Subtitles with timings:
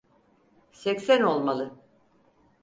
[0.71, 1.75] Seksen olmalı!